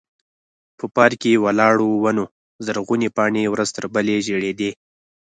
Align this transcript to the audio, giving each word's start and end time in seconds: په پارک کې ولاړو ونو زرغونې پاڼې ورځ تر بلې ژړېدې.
په 0.77 0.85
پارک 0.95 1.17
کې 1.21 1.41
ولاړو 1.45 1.89
ونو 2.03 2.23
زرغونې 2.65 3.09
پاڼې 3.17 3.43
ورځ 3.53 3.69
تر 3.75 3.85
بلې 3.93 4.17
ژړېدې. 4.25 4.71